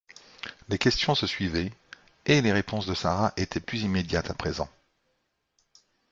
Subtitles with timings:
[0.69, 1.71] Les questions se suivaient,
[2.25, 4.67] et les réponses de Sara étaient plus immédiates à présent.